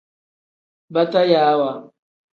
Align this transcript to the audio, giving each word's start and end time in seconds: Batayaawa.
Batayaawa. 0.93 1.69